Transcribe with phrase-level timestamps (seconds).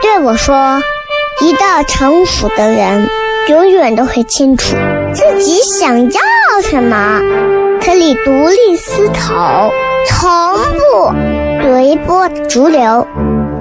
[0.00, 0.82] 对我说
[1.42, 3.08] ：“一个成熟的人，
[3.48, 4.76] 永远都会清楚
[5.12, 6.20] 自己想要
[6.62, 7.20] 什么，
[7.84, 9.70] 可以独立思考，
[10.06, 11.12] 从不
[11.62, 13.06] 随波逐流，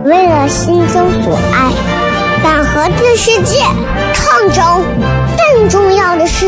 [0.06, 1.72] 为了心中所爱，
[2.44, 3.62] 敢和这世界
[4.14, 4.84] 抗争。
[5.56, 6.48] 更重要的是，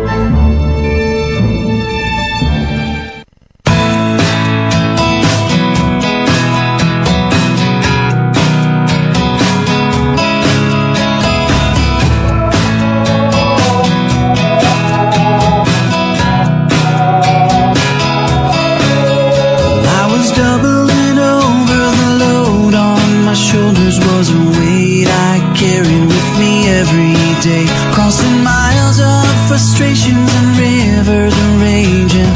[29.61, 32.33] Frustrations and rivers of raging.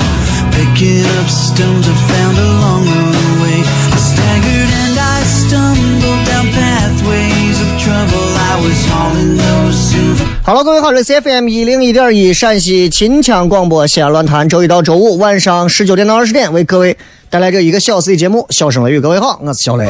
[0.51, 3.01] Picking up stones I found along the
[3.41, 3.57] way.
[3.65, 8.25] I staggered and I stumbled down pathways of trouble.
[8.37, 10.25] I was hauling those silver.
[10.43, 16.95] 好了，各位好，这是 FM 一零一点一陕西秦腔广播西安论坛，周一到周五晚上十九点到二十点为各位
[17.31, 18.45] 带来这一个小时的节目。
[18.52, 19.89] 笑声雷雨，各位好，我是小雷。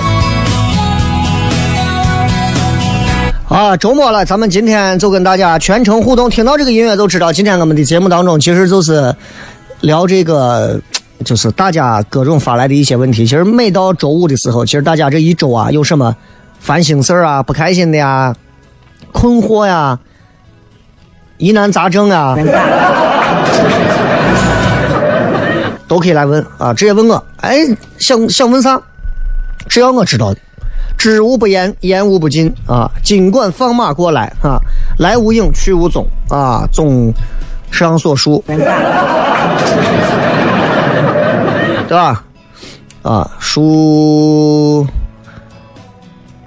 [3.55, 9.15] 啊，周末了，咱们今天就跟大家全程互动，听到这个音乐就知道，今天我们的节目当中其实就是
[9.79, 10.77] 聊这个，
[11.23, 13.25] 就是大家各种发来的一些问题。
[13.25, 16.13] 其实每到周五的时候，其实大家这一周啊，有什么
[16.59, 18.35] 烦心事啊、不开心的呀、
[19.13, 19.97] 困惑呀、
[21.37, 22.35] 疑难杂症啊，
[25.87, 27.25] 都可以来问啊，直接问我。
[27.37, 27.59] 哎，
[27.99, 28.77] 想想问啥？
[29.69, 30.39] 只要我知道的，
[30.97, 32.89] 知无不言，言无不尽啊。
[33.03, 34.59] 尽管放马过来啊，
[34.97, 36.67] 来无影，去无踪啊。
[36.71, 37.13] 综
[37.71, 38.57] 上所述，对
[41.89, 42.23] 吧？
[43.03, 44.87] 啊，书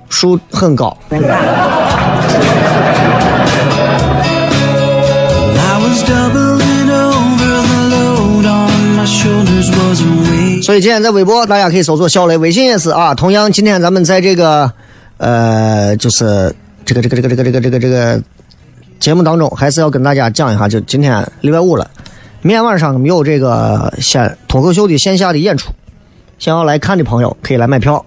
[0.09, 0.97] 书很高。
[10.69, 13.15] 所以今天在微博大家可以搜索小雷，微信也是啊。
[13.15, 14.71] 同样，今天咱们在这个
[15.17, 18.23] 呃，就是这个这个这个这个这个这个这个
[19.01, 21.91] 节目当中，还是要跟大家讲一下，就今天礼拜五了，
[22.43, 25.73] 明天晚上我们有这个线脱口秀的线下的演出，
[26.39, 28.05] 想要来看的朋友可以来买票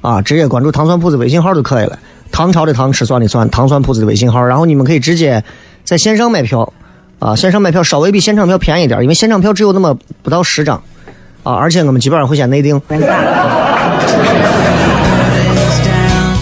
[0.00, 1.98] 啊，直接关注糖蒜铺子微信号就可以了。
[2.32, 5.44] 唐朝的唐，吃蒜的蒜，糖蒜铺子的微信号，然后你们可以直接
[5.84, 6.72] 在线上买票
[7.18, 10.82] 啊，线上买票稍微比现场票便宜点，因为现场票只有那么不到十张。
[11.48, 12.78] 啊，而且我们基本上会先内定，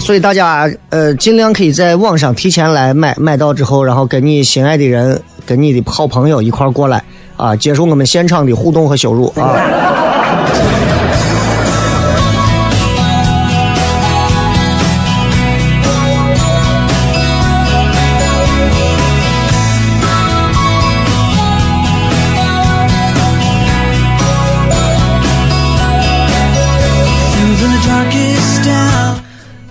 [0.01, 7.01] 所以大家呃尽量可以在网上提前来买，买到之后，然后跟你心爱的人、跟你的好朋友一块过来
[7.37, 9.55] 啊，接受我们现场的互动和羞辱啊。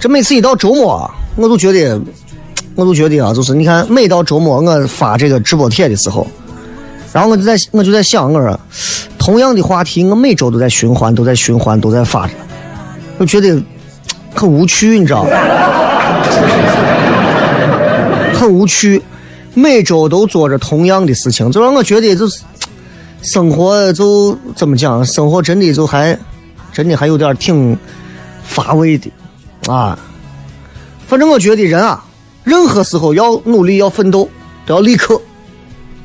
[0.08, 2.00] 每次一到周末，我都觉得，
[2.74, 6.26] 我都觉得啊，就是你看，每到周末我发这个直播帖的时候，
[7.12, 8.58] 然后我就在我就在想，我说，
[9.18, 12.32] 同样的话题，我每周都在循环，都在循环，都在发着，
[13.18, 13.60] 我觉得
[14.34, 15.30] 很无趣，你知道吗？
[18.34, 19.02] 很无趣，
[19.54, 22.42] 每周都做着同样的事情，就让我觉得就是
[23.22, 26.16] 生活就怎么讲，生活真的就还
[26.72, 27.76] 真的还有点挺
[28.44, 29.10] 乏味的。
[29.68, 29.98] 啊，
[31.08, 32.04] 反正我觉得人啊，
[32.44, 34.28] 任何时候要努力要奋斗，
[34.64, 35.20] 都要立刻、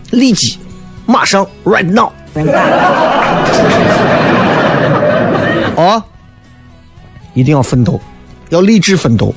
[0.10, 0.58] 立即、
[1.06, 2.12] 马上，right now。
[5.76, 6.04] 啊，
[7.36, 8.02] 一定要奋斗，
[8.50, 9.34] 要励志奋斗。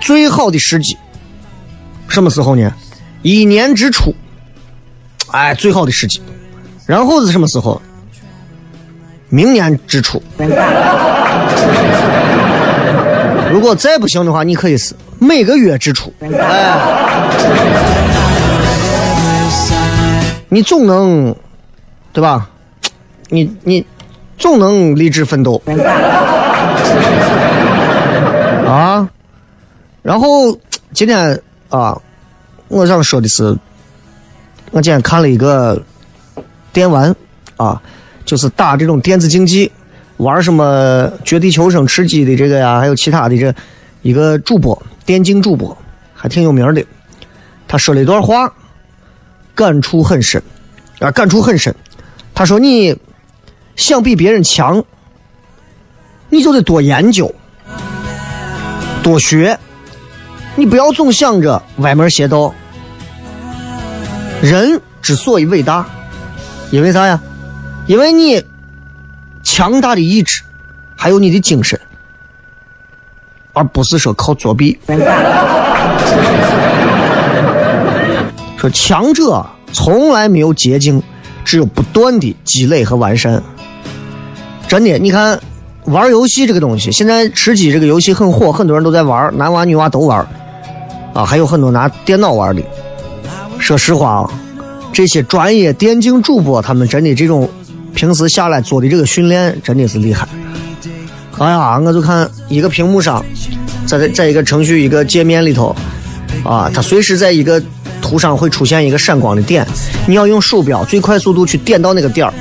[0.00, 0.96] 最好的时机，
[2.08, 2.72] 什么时候呢？
[3.22, 4.14] 一年之初，
[5.30, 6.20] 哎，最好的时机。
[6.86, 7.80] 然后是什么时候？
[9.28, 10.22] 明年之初。
[13.50, 16.12] 如果再不行的话，你可以是每个月支出。
[16.20, 16.78] 哎，
[20.48, 21.34] 你总能，
[22.12, 22.48] 对吧？
[23.30, 23.84] 你你
[24.38, 25.60] 总能励志奋斗
[28.66, 29.08] 啊！
[30.02, 30.58] 然后
[30.92, 32.00] 今天啊，
[32.68, 33.56] 我想说的是，
[34.70, 35.82] 我今天看了一个
[36.72, 37.14] 电玩
[37.56, 37.82] 啊，
[38.24, 39.70] 就是打这种电子竞技，
[40.18, 43.52] 玩什么绝地求生、吃鸡的这个呀，还有其他的这
[44.02, 45.76] 一个主播，电竞主播
[46.14, 46.84] 还挺有名的。
[47.66, 48.52] 他说了一段话，
[49.54, 50.42] 感触很深
[51.00, 51.74] 啊，感触很深。
[52.34, 52.96] 他说：“你
[53.74, 54.84] 想比别人强，
[56.30, 57.34] 你就得多研究、
[59.02, 59.58] 多学。”
[60.56, 62.52] 你不要总想着歪门邪道。
[64.42, 65.86] 人之所以伟大，
[66.72, 67.20] 因为啥呀？
[67.86, 68.44] 因为你
[69.58, 70.40] 强大的意志，
[70.94, 71.80] 还有你的精神，
[73.52, 74.78] 而不是说靠作弊。
[78.56, 81.02] 说强者从来没有捷径，
[81.44, 83.42] 只有不断的积累和完善。
[84.68, 85.40] 真的，你看
[85.86, 90.24] 玩游戏这个东西，现在吃鸡这个游戏很火，很多人都在玩，男娃女娃都玩。
[91.14, 92.62] 啊，还有很多拿电脑玩的。
[93.58, 94.30] 说实话啊，
[94.92, 97.50] 这些专业电竞主播，他们真的这种
[97.94, 100.26] 平时下来做的这个训练，真的是厉害。
[101.38, 103.24] 哎呀，我就看一个屏幕上，
[103.86, 105.74] 在在一个程序一个界面里头，
[106.44, 107.62] 啊，它随时在一个
[108.02, 109.66] 图上会出现一个闪光的点，
[110.06, 112.32] 你要用鼠标最快速度去点到那个点儿，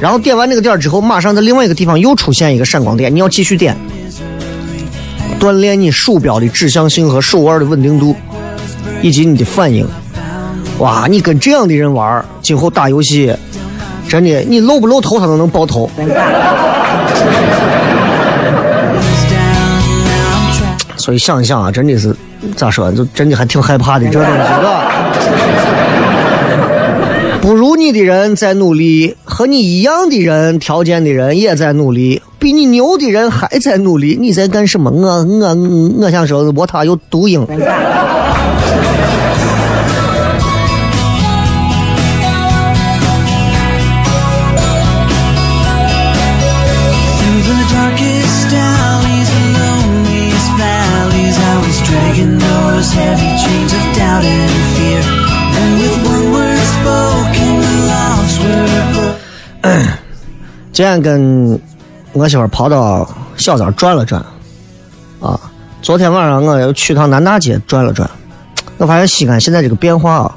[0.00, 3.76] 然后点完那个点儿之后，马上在另外一个地方又出现一个闪光点，你要继续点。
[5.40, 8.16] 锻炼你鼠标的指向性和手腕的稳定度，
[9.02, 9.86] 以及你的反应。
[10.78, 13.34] 哇，你跟这样的人玩，今后打游戏，
[14.08, 15.90] 真的，你露不露头他都能爆头。
[20.96, 22.14] 所以想一想啊，真的是
[22.56, 24.90] 咋说，就真的还挺害怕的这东西，吧？
[27.42, 32.22] 不如你的人在努力，和你一样的人条件的人也在努力。
[32.38, 34.90] 比你牛的人还在努力，你在干什么？
[34.90, 35.54] 我我
[35.98, 37.46] 我想说，我他有毒鹰。
[60.74, 61.58] 今天跟。
[62.12, 64.24] 我媳妇跑到小寨转了转，
[65.20, 65.40] 啊，
[65.82, 68.08] 昨天晚上我又去趟南大街转了转，
[68.76, 70.36] 我发现西安现在这个变化啊，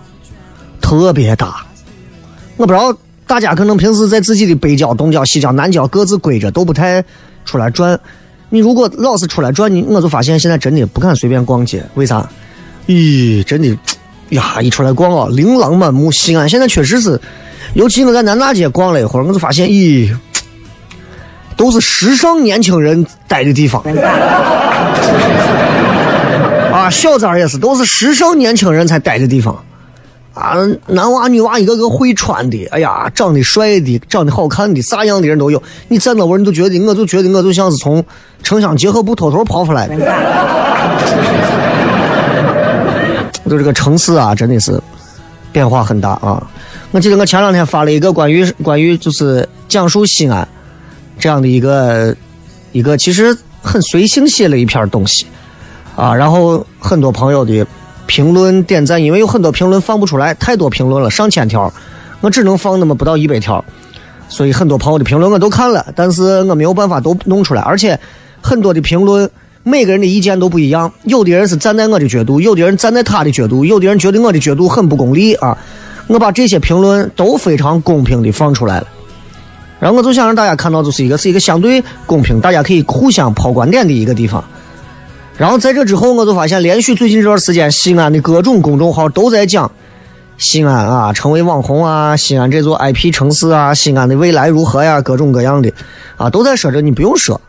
[0.81, 1.57] 特别大。
[2.55, 2.91] 我不知道
[3.27, 7.05] 大家可能平时在自己的北郊、东郊、西郊、南郊各自归着，都不太
[7.45, 7.99] 出来转。
[8.49, 11.85] 你如果老是出来转，你我就发现现在真的不敢随便逛街。
[11.93, 12.27] 为啥？
[12.87, 13.77] 咦，真的
[14.29, 16.11] 呀，一出来逛啊，琳琅满目。
[16.11, 17.21] 西安现在确实是，
[17.75, 20.11] 尤其我在南大街逛了一会儿，我就发现，咦。
[21.57, 23.81] 都是时尚年轻人待的地方，
[26.71, 29.57] 啊，小寨也是，都是时尚年轻人才待的地方，
[30.35, 35.61] 啊，男娃女娃一个个会穿的，哎呀，长得帅的，长得好看的，啥样的人都有。
[35.87, 38.03] 你站那会儿，你都觉得，我就觉得我就像是从
[38.43, 39.95] 城乡结合部偷偷跑出来的。
[43.49, 44.79] 就这个城市啊，真的是
[45.51, 46.45] 变化很大啊！
[46.91, 50.47] 我记得我前两天发了一个关于关于就是讲述西安。
[51.19, 52.15] 这样的一个
[52.71, 55.25] 一个其实很随性写了一篇东西。
[55.95, 57.65] 啊，然后很多朋友的
[58.05, 61.73] 评论点赞，因为有很多评论放不出来，太多评论了，上千条，
[62.21, 63.65] 我只能放那么不到一百条，
[64.29, 67.99] 所以很多朋友的评论我都看了，但是我没有办法都弄出来，而且
[68.41, 69.27] 很多的评论
[69.63, 75.57] 每个人的意见都不一样，有的人是站在我的角度，有的人站在他的角度，有的人觉得我的角度很不功利啊，
[76.05, 78.87] 我把这些评论都非常公平的放出来了。
[79.79, 84.43] 然后我就想让大家看到，就是一个是一个相对公平，大家可以互相抛观点的一个地方。
[85.37, 89.71] 然后在这之后，我就发现，连续最近这段时间，西安的各种公众号都在讲
[90.39, 95.71] 西安啊，成为网红啊，西安这座 IP 城市啊，西安的未来如何呀，各种各样的
[96.15, 97.39] 啊，都在说着，你不用说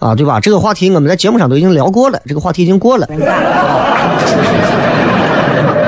[0.00, 0.40] 啊，对吧？
[0.40, 3.06] 这个话题我们在节目上都已经聊过了，这个话题已经过了，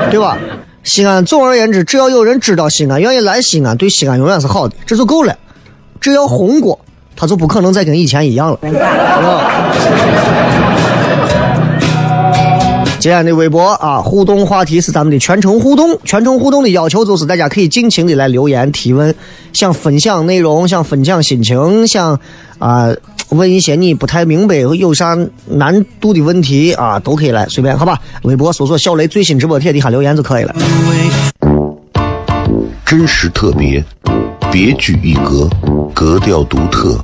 [0.09, 0.37] 对吧？
[0.83, 5.37] 西安，总而言之，只要有人知道西安，愿意来西安，对西安永远是好的，这就够了。
[5.99, 6.79] 只要红过，
[7.15, 8.59] 他就不可能再跟以前一样了。
[12.99, 15.97] 今天的微博啊，互动话题是咱们的全程互动。
[16.03, 19.15] 全程互动的要求就是大家可以尽情的来留言提问，
[19.53, 22.19] 想分享内容，想分享心情，想
[22.57, 22.89] 啊、
[23.29, 27.97] 问一些你不太明白有啥难度的问题啊，都可以来随便好吧。
[28.23, 30.53] 微博搜索小雷最新直播帖底下留言就可以了。
[32.85, 33.81] 真实特别，
[34.51, 35.47] 别具一格，
[35.93, 36.97] 格调独特，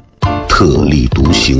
[0.49, 1.59] 特立独行，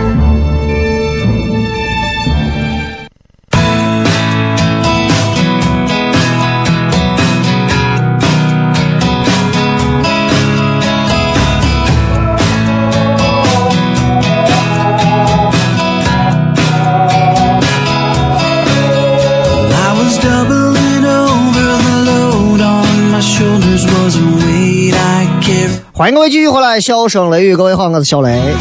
[26.11, 28.53] 迎各位继续回来，笑声雷雨，各位好，我是小雷。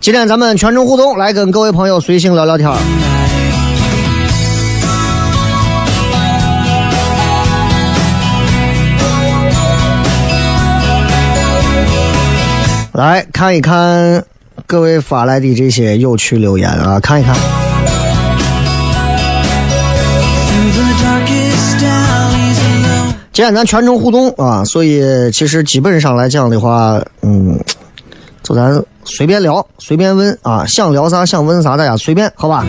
[0.00, 2.76] 今天咱们全程互动，来跟各位朋友随性聊聊天儿。
[12.92, 14.24] 来看一看
[14.66, 17.65] 各位发来的这些有趣留言啊，看一看。
[23.36, 27.60] 今天咱全程互动啊，所以其实基本上来讲的话，嗯，
[28.42, 32.64] 就咱随便聊，随便问啊，想聊啥想问啥，大家随便，好吧？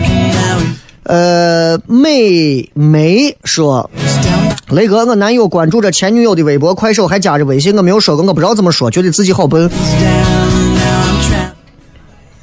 [1.04, 3.88] 呃，美梅说，
[4.68, 9.70] 雷哥，我男友关注着前女友的微博、快手，还加着微信，我没有说过，我不知道怎么说，觉得自己好笨。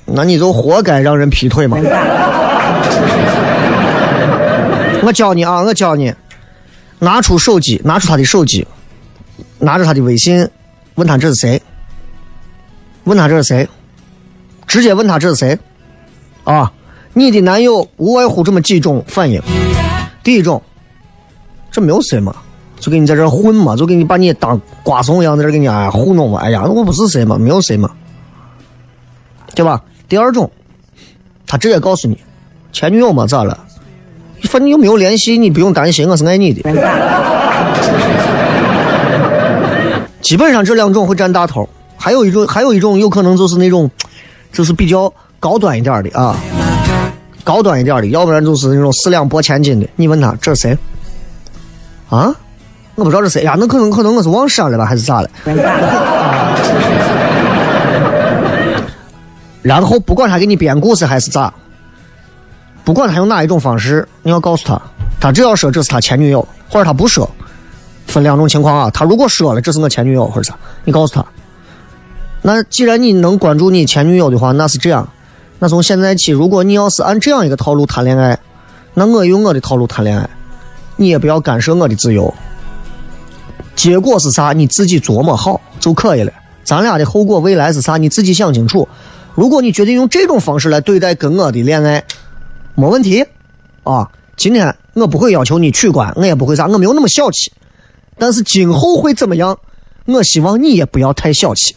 [0.05, 1.77] 那你就活该让人劈腿嘛！
[5.03, 6.12] 我教你啊，我教你，
[7.00, 8.68] 拿出手机，拿出他的手机，
[9.60, 10.50] 拿着他的微信，
[10.96, 11.62] 问他这是谁？
[13.04, 13.68] 问他这是谁？
[14.66, 15.58] 直接问他这是谁？
[16.44, 16.72] 啊，
[17.14, 19.42] 你的男友无外乎这么几种反应。
[20.24, 20.62] 第一种，
[21.70, 22.36] 这没有谁嘛，
[22.80, 27.92] 就给你在这混嘛，就给你把你当瓜怂一样在这给你哎糊弄嘛，哎呀，我不是谁嘛，没有谁嘛，
[29.54, 29.84] 对吧？
[30.08, 30.50] 第二种，
[31.46, 32.18] 他直接告诉你，
[32.72, 33.60] 前女友嘛咋了？
[34.46, 36.62] 反正又没有联系，你不用担心，我是爱你的。
[40.22, 43.90] 基本上这两种会占大头，还有一种，还有一种有可能就是那种，
[44.52, 46.36] 就是比较高端一点的啊，
[47.44, 49.88] 高端一点的，要不然就是那种四两拨千斤的。
[49.96, 50.78] 你问他这是谁？
[52.10, 52.34] 啊？
[52.96, 55.30] 我不知道这是谁呀，那可能可能我是忘删了吧，还是咋了？
[59.62, 61.54] 然后不管他给你编故事还是咋，
[62.86, 64.80] 不管他用哪一种方式，你要告诉他，
[65.20, 67.30] 他只要说这是他前女友，或者他不说，
[68.06, 68.92] 分两种情况啊。
[68.92, 71.25] 他如果说了这是我前女友或者啥，你告诉他，
[72.44, 75.10] 那既然你能关注你前女友的话，那是这样，
[75.58, 78.38] 那从现在起，如果你要是按这样一个套路谈恋爱，
[78.94, 80.30] 那我用我的套路谈恋爱，
[80.96, 82.32] 你也不要干涉我的自由。
[83.75, 86.32] 结果是啥，你自己琢磨好就可以了。
[86.63, 88.88] 咱俩的后果未来是啥，你自己想清楚。
[89.34, 92.04] 如果你决定用这种方式来对待跟我的恋爱，
[92.75, 93.25] 没问题
[93.84, 94.10] 啊。
[94.38, 97.51] 今天我不会要求你取关，我也不会啥，我没有那么小气。
[98.17, 99.58] 但是今后会怎么样？
[100.05, 101.75] 我希望你也不要太小气。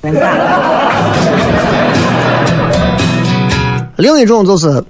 [3.97, 4.85] 另一种就是，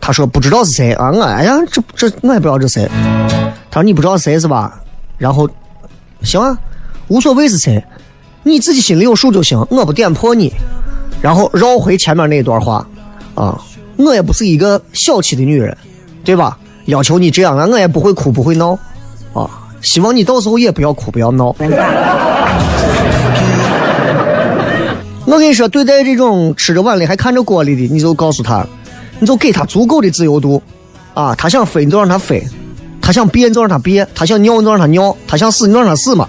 [0.00, 2.88] 他说不知道是谁啊，我哎呀，这这我也不知道这谁。
[3.70, 4.80] 他说你不知道谁是吧？
[5.16, 5.48] 然后
[6.22, 6.58] 行啊，
[7.08, 7.82] 无所谓是谁，
[8.42, 10.52] 你自己心里有数就行，我不点破你。
[11.22, 12.86] 然后绕回前面那段话
[13.34, 13.58] 啊，
[13.96, 15.76] 我也不是一个小气的女人，
[16.24, 16.58] 对吧？
[16.86, 18.78] 要求你这样啊，我也不会哭不会闹
[19.32, 19.48] 啊。
[19.80, 21.54] 希望你到时候也不要哭不要闹。
[25.26, 28.66] 我跟你说，对待这种吃着碗里还看着锅里的，你就告诉他，
[29.18, 30.62] 你就给他足够的自由度
[31.14, 31.34] 啊。
[31.34, 32.46] 他想飞你就让他飞，
[33.00, 36.28] 他想憋你就让他憋，他想尿你就让他尿，他想死你就让他死嘛。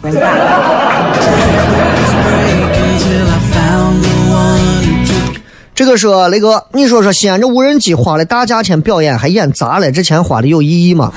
[5.75, 11.12] 这个说雷哥，你说说西安这无人机花了大价钱表演还演砸了，这钱花的有意义吗？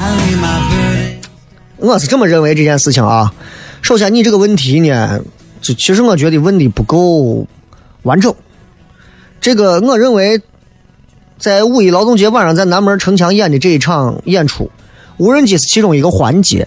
[1.77, 3.33] 我是这么认为这件事情啊。
[3.83, 5.21] 首先，你这个问题呢，
[5.61, 7.47] 就其实我觉得问的不够
[8.03, 8.35] 完整。
[9.41, 10.41] 这个我认为，
[11.39, 14.69] 在五一劳动节晚上在南门城墙演的这一场演出，
[15.19, 16.67] 无人机是其中一个环节。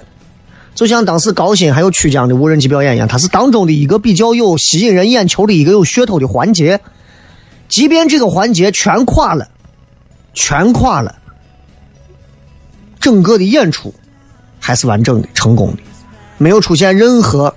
[0.74, 6.80] 就像当时高新还有曲江的无人机表演一样，它是当中的一个比较有吸引人眼球的一个有噱头的环节。
[7.72, 9.50] 即便这个环节全垮了，
[10.34, 11.16] 全垮了，
[13.00, 13.94] 整个的演出
[14.60, 15.78] 还是完整的、成功的，
[16.38, 17.56] 没有出现任何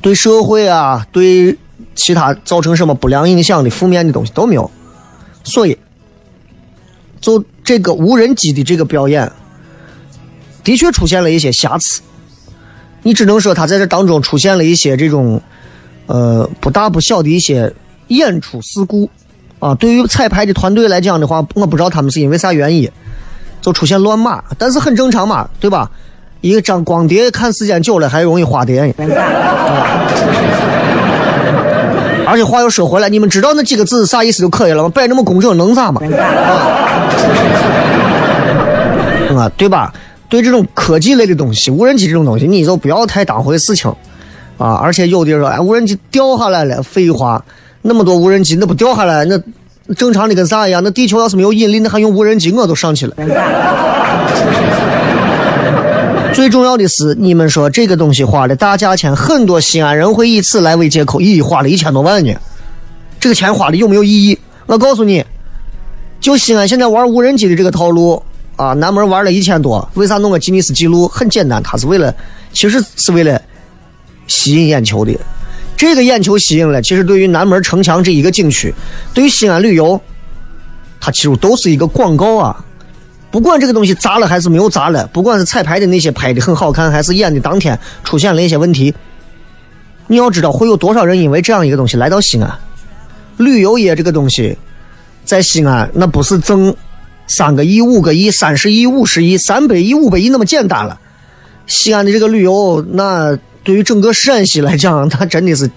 [0.00, 1.56] 对社会啊、对
[1.94, 4.68] 其他造成什么不良影响的负面的东西都没有。
[5.44, 5.78] 所以，
[7.20, 9.30] 就这个无人机的这个表演，
[10.64, 12.02] 的确出现了一些瑕疵。
[13.04, 15.40] 你只能说他在这当中出现了一些这种
[16.06, 17.72] 呃不大不小的一些
[18.16, 19.08] 演出事故
[19.58, 19.74] 啊。
[19.74, 22.90] 对于彩排的团队来讲的话，我不知道他们是因为啥原因。
[23.60, 25.88] 就出现乱码，但是很正常嘛，对吧？
[26.40, 28.80] 一个张光碟看时间久了还容易花碟。
[28.80, 28.94] 啊
[32.26, 34.88] 而且话又说回来，你们知道那几个字啥意思就可以了吗？
[34.88, 36.00] 摆那么工整能咋嘛？
[36.16, 36.24] 啊，
[39.36, 39.92] 啊，对吧？
[40.28, 43.94] 对这种科技类的东西，无人机这种东西，你就不要太当回事情
[44.56, 44.74] 啊！
[44.82, 47.44] 而且有的人说，哎，无人机掉下来了，废话，
[47.82, 49.36] 那么多无人机，那不掉下来，那
[49.94, 50.82] 正常的跟啥一样？
[50.84, 53.16] 那地球要是没有引力，那还用无人机我都上去了。
[56.32, 62.32] 最重要的是，你们说这个东西花了大价钱，很多西安人会以此来为借口，咦，花了一千多万呢？
[63.20, 64.38] 这个钱花的有没有意义？
[64.66, 65.24] 我告诉你，
[66.20, 68.22] 就西安现在玩无人机的这个套路
[68.56, 71.06] 啊，南门玩了一千多，为啥弄个吉尼斯纪录？
[71.06, 72.14] 很简单，它是为了，
[72.52, 73.40] 其实是为了
[74.26, 75.12] 吸引眼球的。
[75.82, 78.72] 这个眼球吸引了，其实对于南门城墙这一个景区，
[79.12, 80.00] 对于西安旅游，
[81.00, 82.64] 它其实都是一个广告啊。
[83.32, 88.94] 不管这个东西砸了还是没有砸了，不管是彩排的那些拍的很好看，还是演的当天出现了一些问题，
[90.06, 92.48] 你要知道会有多少人因为这样一个东西来到西安。
[93.38, 94.56] 旅游业这个东西，
[95.24, 96.72] 在西安那不是挣
[97.26, 101.00] 三个亿、五个亿、三十亿、五十亿、三百亿、五百亿那么简单了。
[101.66, 105.70] 西安的这个旅游，那对于整个陕西来讲，它真的是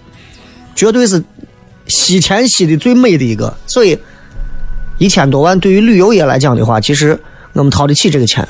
[0.76, 1.24] 绝对是
[1.88, 3.56] 吸钱吸的最美的一个。
[3.68, 3.98] 所以
[4.98, 7.20] 一千多万对于旅游业来讲的话，其实
[7.54, 8.46] 我们掏得起这个钱。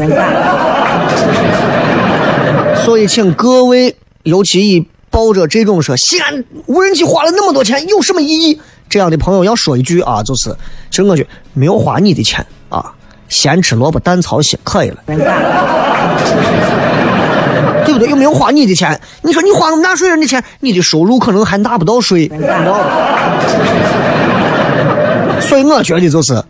[2.85, 10.55] 所以，请各位，尤其以抱着这种说西安无人机花了那么多钱有什么意义这样的朋友，要说一句啊，就是，
[10.91, 12.93] 其实我觉没有花你的钱啊，
[13.27, 15.03] 咸吃萝卜淡操心可以了。
[17.99, 22.27] 又没有花你的钱，你说你花我们纳税人的钱，你的收入可能还纳不到税，
[25.39, 26.43] 所以我觉得就是，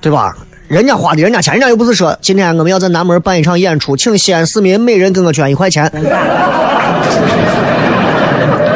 [0.00, 0.36] 对吧？
[0.68, 5.84] 人家花的人家钱，人家又不是说今天我们要在南门办一场演出，请西安市民每人给我捐一块钱。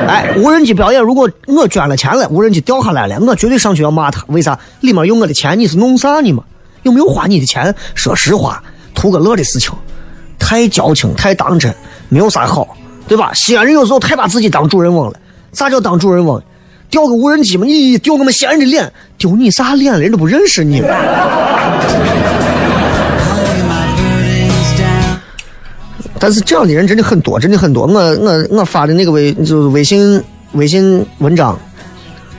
[0.08, 4.24] 哎，无人机表演，如果我捐了钱了，无人机掉下来了，我绝对上去要骂他。
[4.26, 4.58] 为啥？
[4.80, 6.42] 里面有我的钱，你是弄啥呢嘛？
[6.82, 7.74] 有没有花你的钱？
[7.94, 8.62] 说实话，
[8.94, 9.72] 图个乐的事情，
[10.46, 11.74] 太矫情，太当真，
[12.10, 12.76] 没有啥好，
[13.08, 13.32] 对吧？
[13.32, 15.18] 西安人有时候太把自己当主人翁了。
[15.54, 16.40] 啥叫当主人翁？
[16.90, 20.00] 掉个无人机嘛，你丢我们西安人的脸，丢你啥脸了？
[20.00, 20.82] 人都不认识你。
[26.18, 27.86] 但是这样的人真的很多，真的很多。
[27.86, 31.58] 我我我发的那个微就是微信微信文章，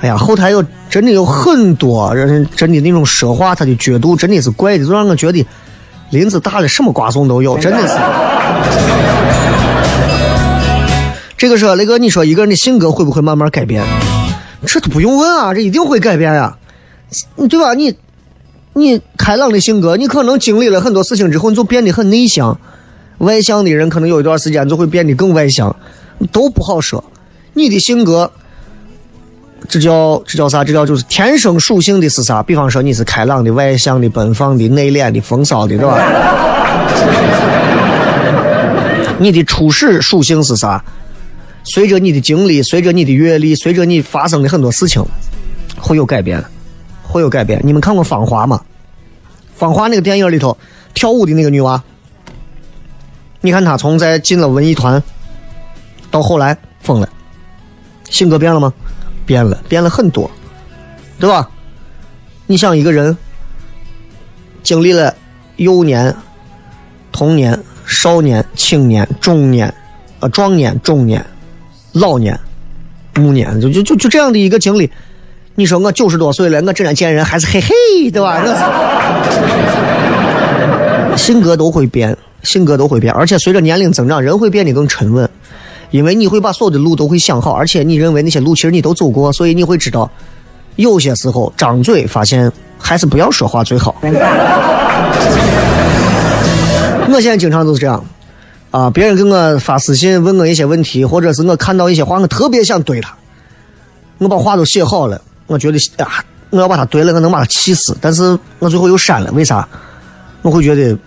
[0.01, 5.45] 哎呀，后台有真的有很多人，真的那种说话他的角度真的是怪的，就让我觉得
[6.11, 7.93] 林子大了什么瓜种都有，真的是。
[11.37, 13.83] 这个说雷哥，你说一个人的性格会不会慢慢改变？
[14.65, 16.57] 这都不用问啊，这一定会改变呀、
[17.49, 17.73] 对吧？
[17.73, 17.95] 你
[18.73, 22.57] 你开朗的性格，你可能经历了很多事情之后，你就变得很内向。
[23.19, 25.75] 外向的人可能有一段时间就会变得更外向，
[26.31, 27.03] 都不好说。
[27.53, 28.31] 你的性格
[29.67, 30.63] 这叫这叫啥？
[30.63, 32.41] 这叫就是天生属性的是啥？
[32.43, 35.99] 比方说你是开朗的、外向的、奔放的、内敛的、风骚的，对吧？
[39.17, 40.83] 你的初始属性是啥？
[41.63, 45.03] 随着你的经历，随着你的阅历，随着你发生的很多事情，
[45.79, 46.43] 会有改变，
[47.01, 47.59] 会有改变。
[47.63, 48.61] 你们看过《芳华》吗？
[49.57, 50.57] 《芳华》那个电影里头
[50.93, 51.81] 跳舞的那个女娃，
[53.41, 55.01] 你看她从在进了文艺团，
[56.11, 57.09] 到后来疯了，
[58.09, 58.73] 性格变了吗？
[59.25, 60.29] 变了，变了很多，
[61.19, 61.49] 对吧？
[62.47, 63.17] 你想一个人
[64.61, 65.13] 经历了
[65.55, 66.15] 幼年、
[67.11, 69.73] 童年、少年、青年、中年、
[70.19, 71.25] 呃壮年、中年、
[71.93, 72.39] 老年、
[73.15, 74.89] 暮年，就就就就这样的一个经历。
[75.55, 78.43] 你说我九十多岁了，我这样见人还是嘿嘿，对吧？
[81.15, 85.27] 性格都会变，性格都会变，而且随着年龄增长，人会变得更沉稳。
[85.95, 90.11] 因为你会把所有的路都会想好，而且你认为那些路其实你都走过，所以你会知道，
[90.75, 93.95] 有些时候张嘴发现还是不要说话最好。
[97.07, 98.03] 我现在经常都是这样，
[98.71, 103.15] 啊，别人给我发私信问我一些问题，或者是我看到一些话，我特别想怼他，
[104.17, 109.65] 我把话都写好了，我觉得啊，我要把他怼了，我能把他气死，但是我最后又删了，为啥？
[110.41, 110.97] 我会觉得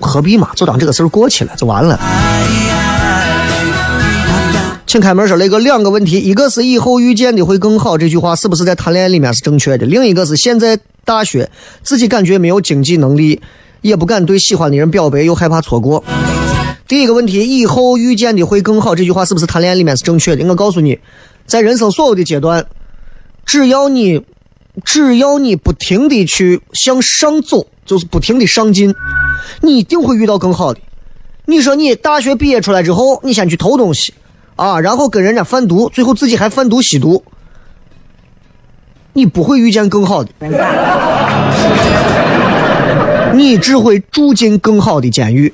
[0.00, 2.00] 何必嘛，就当这个事儿过去了，就完了。
[4.86, 9.84] 请开门说雷哥两个问题，一个是以后遇见的会更好，这句话是不是在谈恋爱里面是正确的？
[9.84, 11.50] 另一个是现在大学
[11.82, 13.40] 自己感觉没有经济能力，
[13.80, 16.04] 也不敢对喜欢的人表白，又害怕错过。
[16.86, 20.46] 第一个问题，以后遇见的会更好，这句话是不是谈恋爱里面是正确的？
[20.46, 20.96] 我告诉你，
[21.46, 22.64] 在人生所有的阶段，
[23.44, 24.22] 只要你
[24.84, 28.94] 只要你不停的去向上走，就是不停的上进，
[29.62, 30.78] 你一定会遇到更好的。
[31.46, 34.14] 你说你大学毕业出来之后，你先去偷东西。
[34.56, 37.22] 啊，然后跟人家贩毒，最后自己还贩毒吸毒，
[39.12, 40.30] 你不会遇见更好的，
[43.34, 45.52] 你只会住进更好的监狱。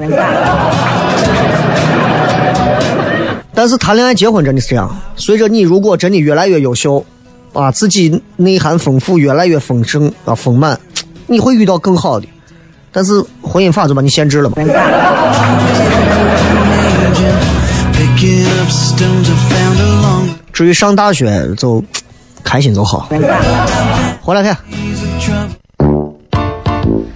[3.54, 7.04] 但是谈恋爱、结婚真的是这样，随着你如果真的越来越优秀，
[7.52, 10.78] 啊，自己内涵丰富，越来越丰盛啊丰满，
[11.26, 12.26] 你会遇到更好的。
[12.92, 14.56] 但是婚姻法就把你限制了嘛。
[20.52, 21.82] 至于上大学，就
[22.44, 23.08] 开心就好。
[24.20, 24.56] 回来看，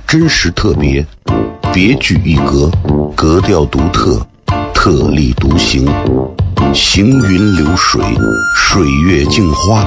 [0.06, 1.06] 真实特别，
[1.72, 2.70] 别具一格，
[3.14, 4.20] 格调独特，
[4.74, 5.86] 特立独行，
[6.74, 8.02] 行云流水，
[8.56, 9.86] 水月镜花，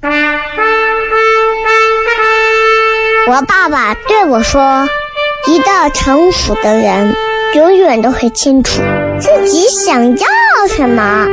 [0.00, 0.06] 我
[3.46, 4.88] 爸爸对我说
[5.48, 7.16] ：“一个成熟的人，
[7.54, 8.80] 永远都会清楚
[9.18, 10.28] 自己想要
[10.68, 11.26] 什么，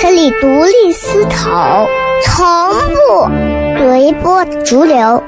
[0.00, 1.86] 可以独立思考，
[2.24, 3.28] 从不
[3.78, 5.22] 随波逐流，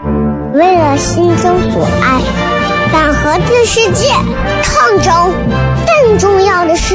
[0.54, 2.22] 为了心中所爱，
[2.90, 4.08] 敢和这世界
[4.62, 5.34] 抗争。
[5.86, 6.94] 更重要的是，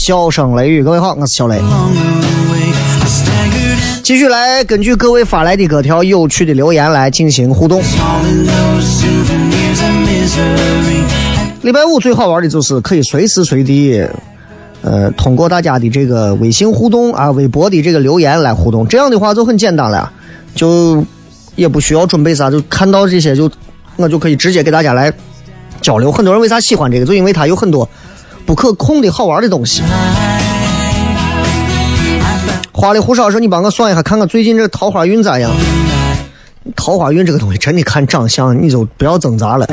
[0.00, 1.60] 笑声雷雨，各位好，我是小雷。
[4.02, 7.82] 继续来根据各位发来的各条有趣的留言来进行互动。
[11.60, 14.02] 礼拜五最好玩的就是可以随时随地，
[14.80, 18.88] 呃，通过大家的这个微信互动啊、微博的这个留言来互动。
[18.88, 20.10] 这样的话就很简单了，
[20.54, 21.04] 就
[21.56, 23.50] 也不需要准备啥，就看到这些就
[23.96, 25.12] 我就可以直接给大家来
[25.82, 26.10] 交流。
[26.10, 27.04] 很多人为啥喜欢这个？
[27.04, 27.86] 就因为它有很多
[28.50, 29.80] 不可控的好玩的东西。
[32.72, 35.52] 花里胡哨说：“你帮我算一下，看看最近这桃花运咋样？”
[36.74, 39.68] 桃花运这个东西，真的看长相，你就不要挣扎了。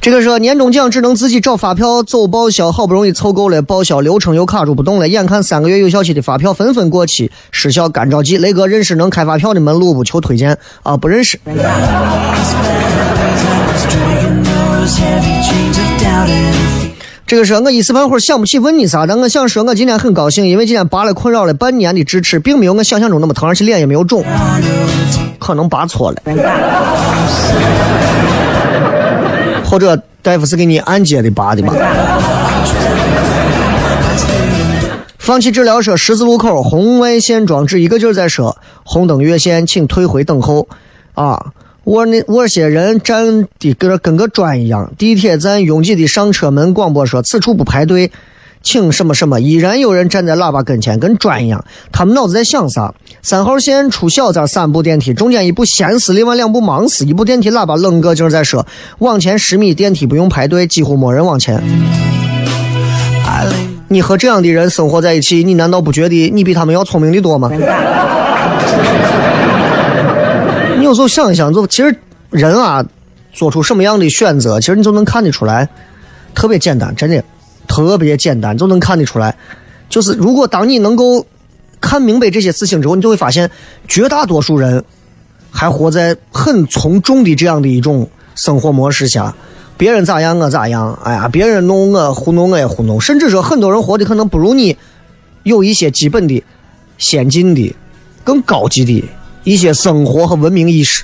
[0.00, 8.38] 这个说年终奖只能自己找发票走报销，好不容易凑够了，报销流程又卡住不动了，眼看三个月有效期的发票纷纷过期，失效，干着急。
[8.38, 10.04] 雷哥认识能开发票的门路不？
[10.04, 10.96] 求推荐啊！
[10.96, 11.40] 不认识。
[17.26, 24.24] 这个是我一时半会儿想不起问你啥，但我想说，我今天很高兴，因为今天拔了困扰了半年的智齿，并没有我想象中那么疼，而且脸也没有肿，
[25.38, 26.22] 可能拔错了，
[29.62, 31.74] 或者大夫是给你按揭的拔的吧。
[35.18, 40.66] 放弃治疗说十字路口红外线装置，一个劲儿在说红灯越线，请退回等候
[41.12, 41.52] 啊。
[41.88, 48.12] 我那我些人站的跟跟个砖一样，地铁站拥挤的上车门广播说此处不排队，
[48.62, 51.64] 请什么什么，依然有人站在喇叭跟前跟砖一样。
[51.90, 52.92] 他们脑子在想啥？
[53.22, 58.66] 三号线出小站三部电梯，中间一部闲死，另外两部忙死，一部电梯喇叭冷个劲在说
[58.98, 61.58] 往前十米电梯不用排队，几乎没人往前。
[63.90, 67.50] 你和这样的人生活在一起，你难道不觉得你比他们要聪明的多吗？
[70.88, 71.94] 有时候想一想，就其实
[72.30, 72.84] 人啊，
[73.32, 75.68] 做出什么样的选择，其实你就能看得出来，
[76.34, 77.22] 特别简单，真的
[77.66, 79.36] 特别简单，就能看得出来。
[79.90, 81.24] 就是如果当你能够
[81.80, 83.50] 看明白这些事情之后，你就会发现，
[83.86, 84.82] 绝大多数人
[85.50, 89.34] 还活在很从众的这样的一种生活模式下，
[89.76, 94.76] 别人咋样我咋样，哎呀，别人弄我糊弄我也糊弄，甚至说很多人活的可能不如你
[95.42, 96.42] 有一些基本的、
[96.96, 97.76] 先进的、
[98.24, 99.04] 更高级的。
[99.48, 101.02] 一些生活和文明意识，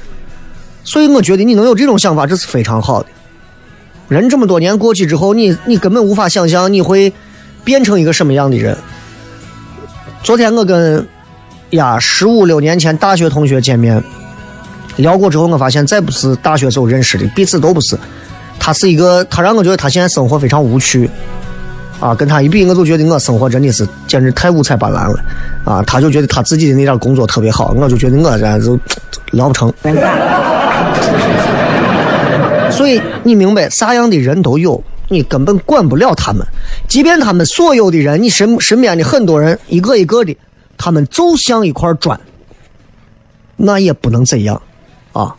[0.84, 3.08] 所以我觉得你能有这种想法，这是非常好的。
[4.08, 7.10] 人这么多年过去之后，你你根本无法想象你会
[7.64, 8.76] 变成一个什么样的人。
[10.22, 11.08] 昨天我跟
[11.70, 14.04] 呀十五六年前大学同学见面
[14.96, 17.98] 聊过之后，我发现再不是大学时候认识的，彼此都不是。
[18.60, 21.08] 他是一个，他让我觉得他现在生活非常无趣。
[22.00, 25.24] 啊，跟他一比，我就觉得我生活真的是简直太五彩斑斓了。
[25.64, 28.78] 啊，他就觉得他自己的那点工作特别好，我就觉得我这就
[29.30, 29.72] 聊不成。
[32.70, 36.44] 所以你明白，啥样的人都有，你根本管不了他们。
[36.88, 40.36] 即便他们所有的人，你身身边的很多人，一个一个的，
[40.76, 42.18] 他们就像一块砖，
[43.56, 44.60] 那也不能怎样
[45.12, 45.34] 啊。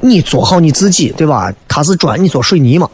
[0.00, 1.52] 你做好你自己，对吧？
[1.68, 2.88] 他是砖，你做水泥嘛。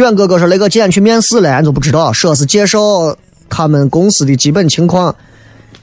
[0.00, 3.16] 远哥哥说：“那个今天去面试了，俺都不知道，说是介绍
[3.48, 5.14] 他们公司的基本情况，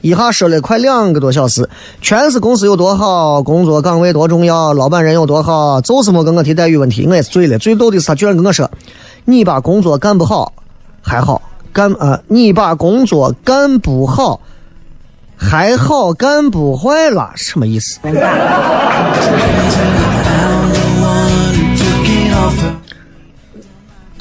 [0.02, 1.68] 一下说了快两个多小时，
[2.00, 7.58] 全是公司有多好，工作岗位多重要，老板人有多好，就是没跟我提待遇问题，我也是醉了。
[7.58, 8.70] 最逗的是他居然跟我说
[9.26, 10.52] ：‘你把工作干不好
[11.02, 14.40] 还好，干呃你把工作干不好
[15.36, 17.98] 还好，干不坏了，什么意思？’”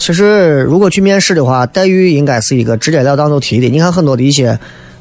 [0.06, 3.70] 其实，如果去面试的话，待遇应该是一个直截了当就提的。
[3.70, 4.60] 你看很多的一些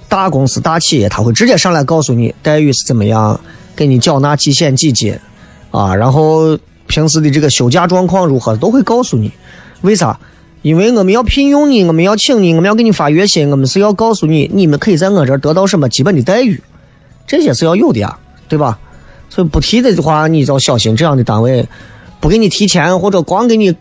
[0.08, 3.40] 大公司、大企业，他会直接上来告诉你待遇是怎么样，
[3.74, 5.18] 给你缴纳几险几金，
[5.72, 9.32] 啊，然后平时的这个休假状况如何，都会告诉你。
[9.80, 10.16] 为啥？
[10.62, 16.62] 因为我们要聘用你，我们要请你，我们要给你发月薪，我们是要告诉你，你们可以在我这儿得到什么基本的待遇，
[17.26, 18.78] 这些是要有的呀，对吧？
[19.28, 21.68] 所以不提的话，你就要小心，这样的单位
[22.20, 23.74] 不给你提钱，或者光给你。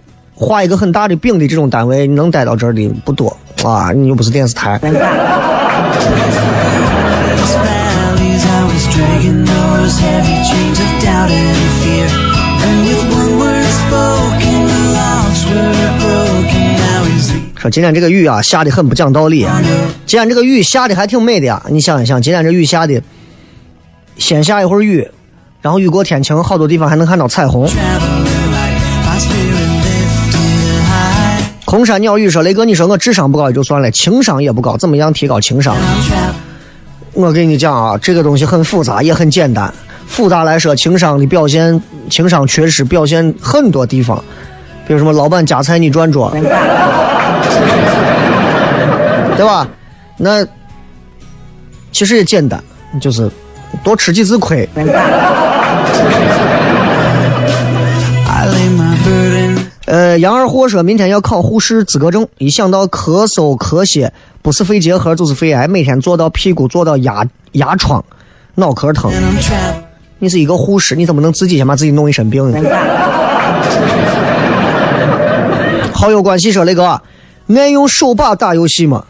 [0.43, 3.91] 画一个很大的饼的这种单位，能待到这儿的不多啊！
[3.91, 4.81] 你又不是电视台。
[17.55, 19.45] 说今天这个雨啊，下的很不讲道理。
[20.07, 22.99] 今天这个雨下的还挺美的呀，你想一想，今天这雨下的，
[24.17, 25.07] 先下一会儿雨，
[25.61, 27.69] 然后雨过天晴，好多地方还能看到彩虹。
[31.71, 35.73] 空山鸟语说：“雷哥，你说我智商不高也就算了，情商也不高，怎么样提高情商？”
[37.15, 39.73] 我跟你讲啊，这个东西很复杂，也很简单。
[40.05, 44.21] 复杂来说，情商的表现，情商缺失表现很多地方，
[44.85, 46.29] 比如什么老板夹菜你转桌，
[49.37, 49.65] 对吧？
[50.17, 50.45] 那
[51.93, 52.61] 其实也简单，
[52.99, 53.31] 就是
[53.81, 54.67] 多吃几次亏。
[59.91, 68.01] 呃，杨二货说明天要考护士资格证，一想到咳嗽咳血，不是肺结核就是肺癌，每天坐到屁股坐到压压疮，
[68.55, 69.11] 脑壳疼。
[70.17, 72.57] 你是一个护士，你怎么能自己先把自己弄一身病呢？
[75.91, 77.01] 好友关系说那个
[77.47, 79.03] 爱用手把打游戏吗？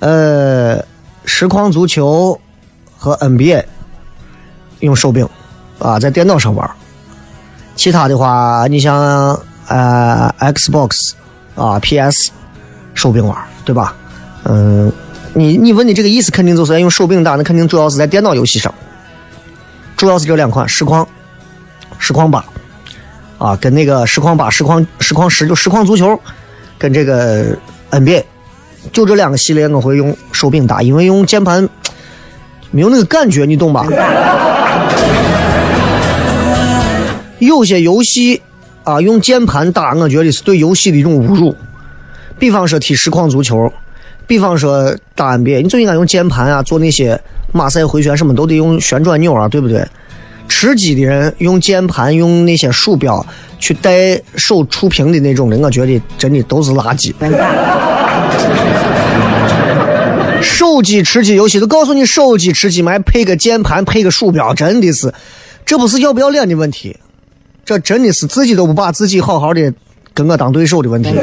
[0.00, 0.84] 呃，
[1.24, 2.36] 实况足球
[2.98, 3.62] 和 NBA
[4.80, 5.28] 用手柄
[5.78, 6.68] 啊，在电脑上玩。
[7.76, 11.12] 其他的话，你像呃 Xbox
[11.54, 12.30] 啊 PS
[12.94, 13.94] 手柄玩，对吧？
[14.44, 14.92] 嗯，
[15.34, 18.74] 你你问的这个意思，肯定就是要用手柄打，那肯定主要是在电脑游戏上，
[19.96, 21.06] 主要是这两款实况、
[21.98, 22.44] 实况八
[23.38, 26.18] 啊，跟那个实况八、实况实况十就实况足球，
[26.76, 27.56] 跟这个
[27.90, 28.24] NBA，
[28.92, 31.68] 就这两个系列我会用手柄打，因为用键盘
[32.70, 33.86] 没有那个感觉，你懂吧？
[37.38, 38.40] 有些游戏
[38.84, 41.54] 啊，用键盘打，我觉得是对游戏的一种侮辱。
[42.38, 43.72] 比方说踢实况足球，
[44.26, 47.20] 比方说打 NBA，你就应该用键盘啊，做那些
[47.52, 49.86] 马赛回旋什么都得用旋转钮啊，对不对？
[50.48, 53.24] 吃鸡的人用键盘、用那些鼠标
[53.58, 57.14] 去带手触屏的那种的，我觉得真的都是垃圾。
[60.42, 65.14] 手机吃鸡游戏都告诉你手机吃鸡嘛，还配个键盘、配个鼠标，真的是，
[65.64, 66.96] 这不是要不要脸的问题，
[67.64, 69.72] 这真的是自己都不把自己好好的
[70.12, 71.10] 跟我当对手的问题。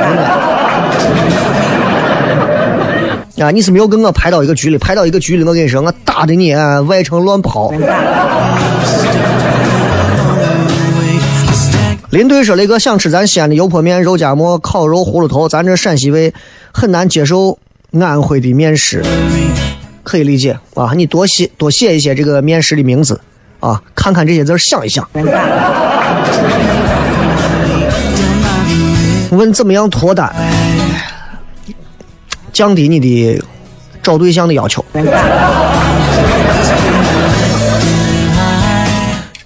[3.39, 7.71] 啊，你是没有跟我排到一个局里，排到一个局里，我跟你说，我打的你啊外城乱跑。
[12.09, 16.33] 林队说：“雷哥想吃咱西安的油泼面、肉夹馍、烤肉、葫芦头，咱这陕西味
[16.73, 17.57] 很难接受
[17.97, 19.01] 安徽的面食，
[20.03, 20.91] 可以理解啊。
[20.93, 23.21] 你多写多写一些这个面食的名字
[23.61, 25.07] 啊，看看这些字想一想。
[29.31, 30.33] 问怎么样脱单，
[32.51, 33.41] 降低你的
[34.01, 34.83] 找对象的要求。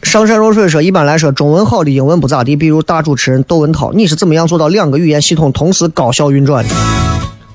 [0.02, 2.56] 上善若水说，一般来说，中文好的英文不咋地。
[2.56, 6.74] 比如大主持人窦文涛，你是怎么样做到两个语言系统同时高效运转的？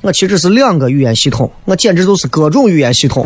[0.00, 3.24] 我其实是两个语言系统，我简直就是各种语言系统，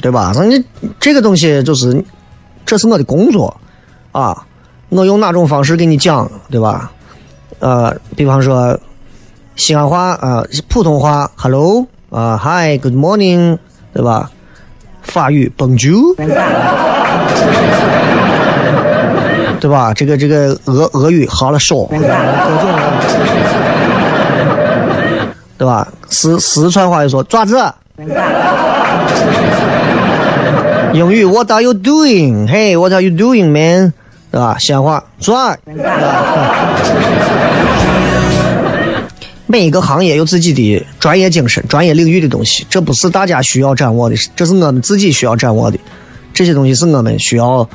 [0.00, 0.32] 对吧？
[0.34, 0.64] 那你
[0.98, 2.04] 这个东西就是，
[2.64, 3.54] 这是我的工作
[4.12, 4.44] 啊。
[4.88, 6.90] 我用哪种方式给你讲，对吧？
[7.60, 8.78] 呃，比方说
[9.56, 13.56] 西安话啊、普通话，hello 啊，hi，good morning，
[13.94, 14.30] 对吧？
[15.02, 16.14] 法语 bonjour，
[19.60, 19.94] 对吧？
[19.94, 22.06] 这个这个俄俄语好了说，各种
[25.56, 25.88] 对吧？
[26.10, 27.56] 四四川话就说爪子，
[30.92, 32.46] 英语 What are you doing?
[32.46, 33.92] Hey, what are you doing, man?
[34.30, 34.58] 对吧？
[34.58, 35.58] 西安话转，
[39.46, 45.78] 每一个行业有自己的专业精神、专业领域的东西，这不是大家需要掌握的，这是我们自己需要掌握的。
[46.34, 47.68] 这些东西是我们需要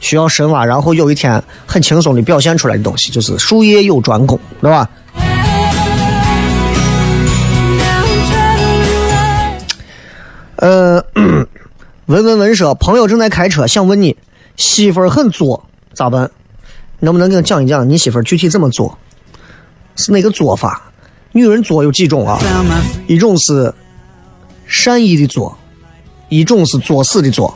[0.00, 4.88] 需要深挖，然后有一天很轻松的表现出来的东西，就是术业有专攻，对吧？
[10.58, 11.04] 呃，
[12.06, 14.16] 文文文说，朋友正在开车，想问你，
[14.56, 16.30] 媳妇儿很作咋办？
[17.00, 18.96] 能不能给我讲一讲你媳妇儿具体怎么做？
[19.96, 20.92] 是哪个做法？
[21.32, 22.38] 女人作有几种啊？
[23.08, 23.74] 一种是
[24.66, 25.58] 善意的作，
[26.28, 27.52] 一种是作死的作。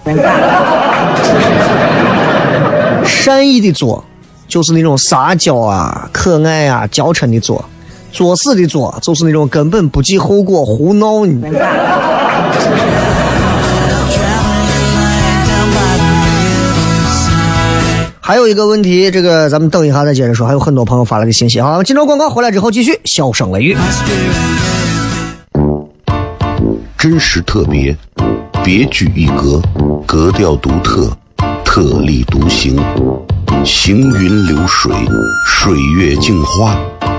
[3.07, 4.05] 善意的作
[4.49, 7.65] 就是那种撒娇啊、可爱啊、娇嗔的作；
[8.11, 11.41] 作死的作就是那种根本不计后果、胡闹你。
[18.31, 20.47] 还有一个问题，这个咱们等一下再接着说。
[20.47, 23.77] 还有很多朋友发来的信息，啊，金州广告回来之后继续笑声雷雨。
[26.97, 27.93] 真实特别，
[28.63, 29.61] 别具一格，
[30.07, 31.11] 格调独特，
[31.65, 32.81] 特立独行，
[33.65, 34.95] 行云流水，
[35.45, 36.79] 水月镜花，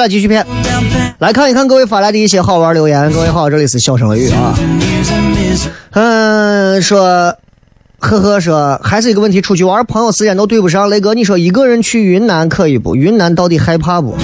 [0.00, 0.44] 来继续片，
[1.18, 3.12] 来看一看各位发来的一些好玩留言。
[3.12, 4.54] 各位好，这里是笑声雷雨啊。
[5.90, 7.36] 嗯，说，
[7.98, 10.88] 呵呵，说还是一个问题，出去玩朋友时间都对不上。
[10.88, 12.96] 雷哥，你说一个人去云南可以不？
[12.96, 14.16] 云南到底害怕不？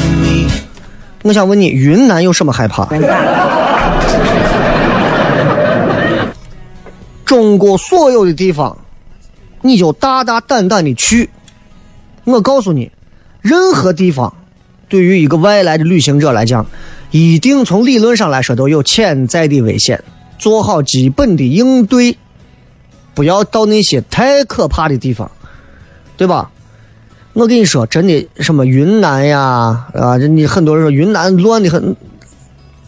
[1.22, 2.89] 我想问你，云南有什么害怕？
[7.24, 8.79] 中国所有的地方，
[9.61, 11.29] 你就大大胆胆的去。
[12.24, 12.91] 我告诉你，
[13.41, 14.36] 任何地方，
[14.89, 16.66] 对于一个外来的旅行者来讲，
[17.11, 20.03] 一定从理论上来说都有潜在的危险。
[20.39, 22.16] 做好基本的应对，
[23.14, 25.30] 不要到那些太可怕的地方，
[26.16, 26.51] 对吧？
[27.32, 31.97] 我跟你说，真的，什么云南呀，啊，你很多人说云南乱的很，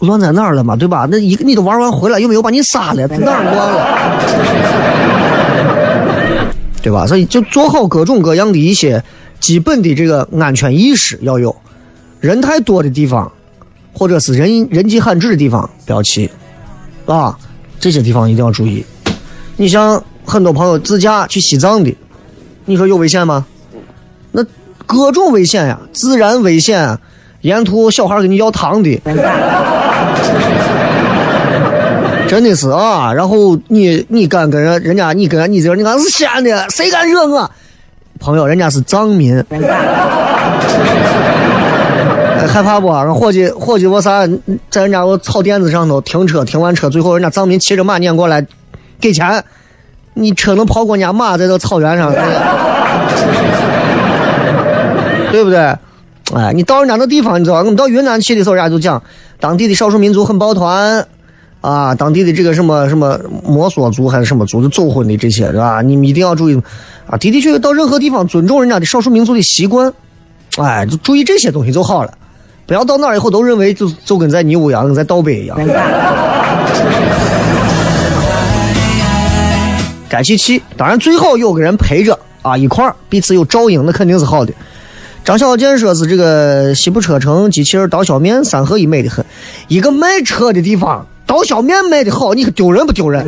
[0.00, 1.08] 乱在哪儿了嘛，对吧？
[1.10, 3.86] 那一个你都玩完回来，又没有把你杀了，哪儿乱了？
[6.82, 7.06] 对吧？
[7.06, 9.02] 所以就做好各种各样的一些
[9.40, 11.56] 基本的这个安全意识要有。
[12.20, 13.30] 人太多的地方，
[13.92, 16.30] 或者是人人迹罕至的地方，不要去。
[17.06, 17.36] 啊，
[17.80, 18.84] 这些地方一定要注意。
[19.56, 21.94] 你像很多朋友自驾去西藏的，
[22.64, 23.46] 你说有危险吗？
[24.32, 24.44] 那
[24.86, 26.98] 各种危险呀，自然危险，
[27.40, 29.00] 沿途小孩给你要糖的，
[32.28, 33.12] 真的是啊。
[33.12, 37.50] 然后你你敢跟人人家你跟你这你看是西安的，谁敢惹我？
[38.20, 39.42] 朋友，人家是藏民。
[42.46, 42.88] 害怕不？
[43.14, 44.26] 伙计，伙计，我啥，
[44.70, 48.46] 在人家我草垫子上头停车，停完车，最后人家藏民骑着马撵过来，
[49.00, 49.44] 给钱，
[50.14, 52.12] 你车能跑过人家马在这草原上，
[55.32, 55.58] 对不对？
[56.34, 59.02] 哎，你到人家那地方，你知道，我们到云南去的时候，人家就讲，
[59.40, 61.06] 当地的少数民族很抱团，
[61.62, 65.80] 啊，当地的这个什么什么摩梭族还是什么族，的走婚的这些，是吧？
[65.80, 66.62] 你们一定要注意，
[67.06, 69.90] 啊，的的确确到任何地方尊重人家的少数民族的习惯，
[70.58, 72.12] 哎，就注意这些东西就好了。
[72.68, 75.58] 不要到那儿以后都认为就就跟在尼屋一样，跟在倒北一样。
[80.06, 84.52] 该去去，当然最好有个人陪着啊，一块儿彼此有照应，那肯定是好的。
[85.24, 89.24] 张小健说是这个西部车城机器人刀削面三合一美的很，
[89.68, 93.26] 一个卖车的地方刀削面卖的好，你可丢人不丢人？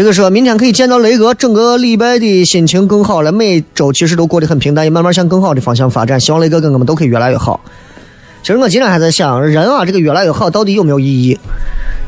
[0.00, 3.30] 这个说明天可以见到雷哥，整个礼拜的心情更好了。
[3.30, 6.18] 每周其实都过得很平淡，也慢慢向更好的方向发展。
[6.18, 7.60] 希望雷哥跟我们都可以越来越好。
[8.42, 11.38] 其实我今天还在想，人啊，这个越来越好到底有没有意义？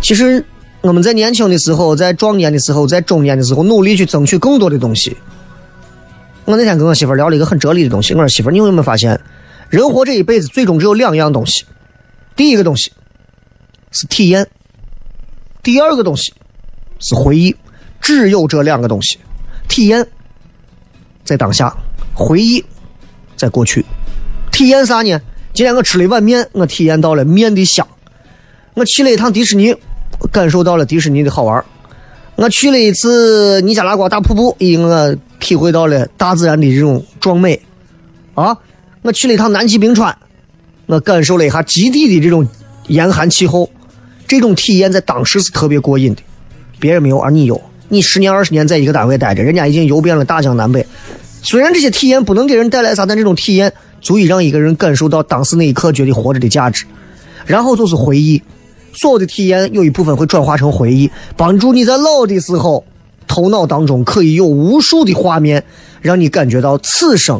[0.01, 0.43] 其实
[0.81, 5.15] 我们在年轻的时候，在壮年的时候，在中年的时候，努力去争取更多的东西。
[6.47, 9.21] 我那天跟我媳妇聊了一个很哲理的东西，我说媳妇，你有没有发现，
[9.69, 11.67] 人活这一辈子最终只有两样东西，
[12.37, 12.91] 第一个东西
[13.91, 14.49] 是体验，
[15.63, 16.33] 第二个东西
[16.99, 17.55] 是回忆。
[18.03, 19.17] 只有这两个东西，
[19.69, 20.07] 体验
[21.25, 21.75] 在当下，
[22.13, 22.63] 回忆
[23.37, 23.83] 在过去。
[24.51, 25.19] 体验啥呢？
[25.55, 27.87] 今天我吃了一碗面，我体验到了面的香；
[28.75, 29.75] 我去了一趟迪士尼，
[30.33, 31.63] 感受到了迪士尼的好玩；
[32.35, 37.61] 我去了一次尼加拉瓜大瀑布，咦，我体会到了大自然的这种壮美。
[38.35, 38.57] 啊，
[39.03, 40.17] 我去了一趟南极冰川，
[40.87, 42.49] 我感受了一下极地的这种
[42.89, 43.71] 严寒气候。
[44.27, 46.23] 这种体验在当时是特别过瘾的，
[46.81, 47.61] 别人没有，而你有。
[47.93, 50.87] 你十年二十年在一个单位待着，人家已经游遍了大江南北。
[51.43, 53.71] 虽然这些体验不能给人带来啥，但这种体验
[54.01, 56.87] 足以让一个人感受到当时那一刻觉得活着的价值。
[57.45, 58.43] 然后就是回忆，
[58.95, 62.83] 所有的体验有一部分会转化成回忆，帮助你在老的时候，
[63.29, 65.63] 头脑当中可以有无数的画面，
[66.01, 67.39] 让你感觉到此生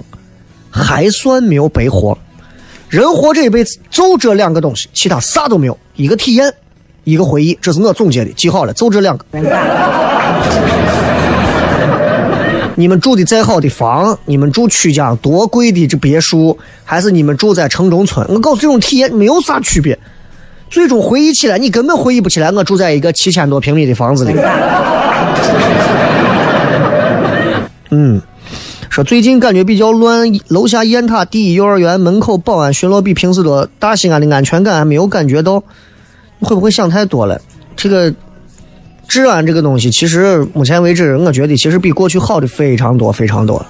[0.69, 2.19] 还算没有白活。
[2.91, 6.53] 人活这一辈子就这两个东西，其他啥都没有，一个体验。
[7.05, 9.25] 一个回忆，这是我总结的，记好了，就这两个。
[12.75, 19.99] 你们住的再好的房，你们住曲江多贵的这别墅，还是你们住在城中村，我告诉这种体验没有啥区别。
[20.71, 24.35] 最终回忆起来，你根本回忆不起来，我住在一个七千多平米的房子里。
[27.91, 28.23] 嗯，
[28.89, 35.63] 说最近感觉比较乱，楼下雁塔第一幼儿园门口保安巡逻比平时多，大西安的安全感还没有感觉到。
[36.39, 37.39] 你会不会想太多了？
[37.77, 38.11] 这个
[39.13, 43.63] 治安这个东西，其实目前为止，我觉得其实比过去好的非常多非常多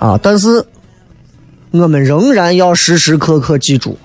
[0.00, 0.18] 啊！
[0.20, 0.64] 但是
[1.70, 3.96] 我们仍然要时时刻刻记住，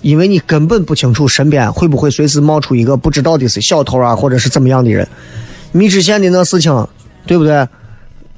[0.00, 5.06] 因为你根本不清楚身边会不会随时冒出一个不知道的是小偷啊，或者是怎么样的人。
[5.72, 6.88] 米脂县的那事情，
[7.26, 7.68] 对不对？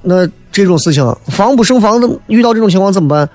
[0.02, 3.28] 那这种事情防不胜防的，遇到这种情况怎么办？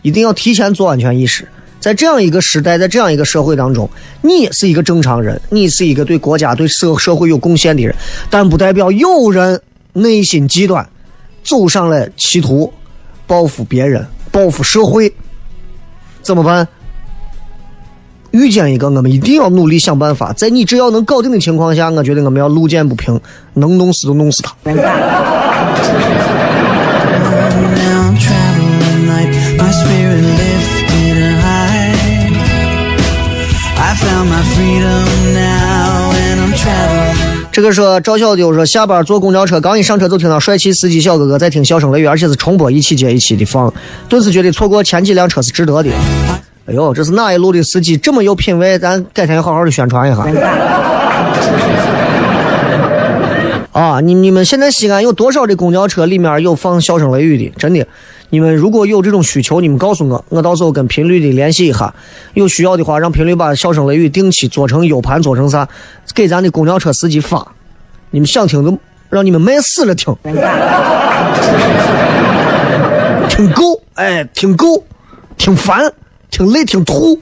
[0.00, 1.46] 一定要提前做安全意识。
[1.80, 3.88] 在这样一个时代，在这样一个社会当中，
[4.20, 7.94] 你是一个正常人，你是一个对国家、对社社会有贡献的人，
[8.28, 9.60] 但不代表有人
[9.92, 10.86] 内心极端，
[11.42, 12.72] 走上了歧途
[13.26, 15.12] 报复别人、报复社会，
[16.22, 16.66] 怎么办？
[18.32, 23.18] 遇见一个，我们一定要努力想办法，在你只要能搞定的情况下，我觉得我们要路见不平，
[23.54, 24.54] 能弄死就弄死他。
[37.50, 43.72] 这个说赵小丢说下班坐公交车，刚一上车就听到帅气司机小哥哥在听笑声雷雨，而且是重播一期接一期的放，
[44.08, 45.90] 顿时觉得错过前几辆车是值得的。
[46.66, 48.78] 哎呦，这是哪一路的司机这么有品位？
[48.78, 50.22] 咱改天好好的宣传一下。
[53.72, 57.52] 啊，你你们现在西安有多少的公交车里面有放笑声雷雨的？
[57.56, 57.86] 真的，
[58.30, 61.94] 你们如果有这种需求，你们告诉我，我到时候跟频率的联系一下，
[62.34, 65.66] 有需要的话，让频率把笑声雷雨定期做成 U 盘，做成啥，
[66.14, 67.46] 给咱的公交车司机发。
[68.10, 70.14] 你们想听就让你们卖死了听，
[73.30, 74.84] 听够，哎，听够，
[75.36, 75.90] 听烦，
[76.30, 77.18] 听累，听吐。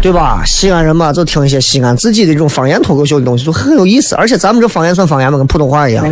[0.00, 0.42] 对吧？
[0.44, 4.16] 西安人嘛，就听一些西安自己的这种方言脱口秀的东西，就很有意思。
[4.16, 5.38] 而且咱们这方言算方言吗？
[5.38, 6.04] 跟普通话一样。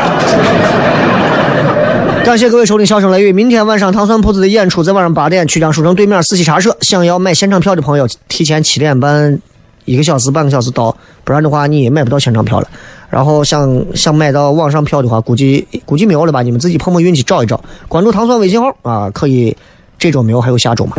[2.24, 3.32] 感谢各位收听《笑声雷雨》。
[3.34, 6.76] 明天晚上糖蒜铺子的演出在晚上八点，曲江书城对面四喜茶社。
[6.82, 9.38] 想要买现场票的朋友，提前七点半
[9.84, 10.94] 一个小时、半个小时到，
[11.24, 12.68] 不然的话你也买不到现场票了。
[13.08, 16.42] 然后想想买到网上票的话，估计 估计没有了吧？
[16.42, 19.56] 你们自己碰碰运气找一找，关注糖蒜微信号啊，可以。
[19.98, 20.96] 这周没有，还有下周嘛。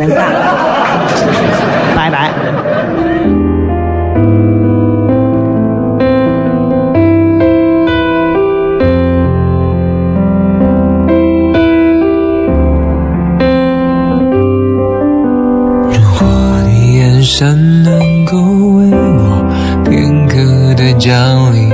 [21.12, 21.68] 降临，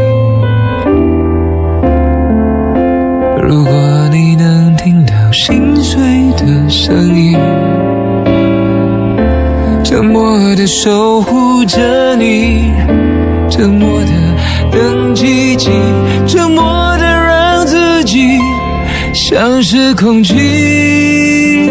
[3.41, 3.73] 如果
[4.11, 7.39] 你能听到心碎的声音，
[9.85, 12.73] 沉默的守护着你，
[13.49, 14.11] 沉默的
[14.73, 15.71] 等奇迹，
[16.27, 16.65] 沉默
[16.99, 18.41] 的让自己
[19.15, 21.71] 像是空气。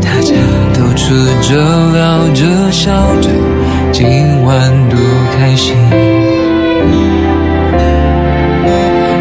[0.00, 0.32] 大家
[0.72, 1.12] 都吃
[1.42, 1.54] 着、
[1.92, 3.28] 聊着、笑着，
[3.98, 4.06] 今
[4.44, 4.54] 晚
[4.90, 4.98] 多
[5.32, 5.74] 开心。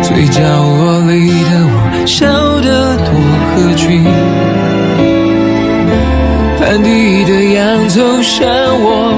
[0.03, 2.28] 最角落里的我，笑
[2.59, 3.07] 得多
[3.55, 4.03] 合群。
[6.59, 8.45] 盘底的洋葱像
[8.82, 9.15] 我，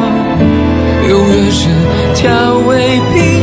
[1.10, 1.68] 永远是
[2.14, 3.37] 调味品，